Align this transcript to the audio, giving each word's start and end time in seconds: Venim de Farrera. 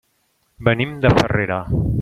Venim 0.69 0.97
de 1.05 1.13
Farrera. 1.21 1.63